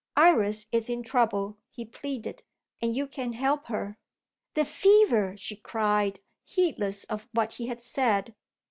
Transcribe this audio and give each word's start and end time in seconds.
"Iris 0.17 0.65
is 0.71 0.89
in 0.89 1.03
trouble," 1.03 1.59
he 1.69 1.85
pleaded, 1.85 2.41
"and 2.81 2.95
you 2.95 3.05
can 3.05 3.33
help 3.33 3.67
her." 3.67 3.99
"The 4.55 4.65
fever!" 4.65 5.35
she 5.37 5.55
cried, 5.55 6.21
heedless 6.43 7.03
of 7.03 7.29
what 7.33 7.53
he 7.53 7.67
had 7.67 7.83
said. 7.83 8.33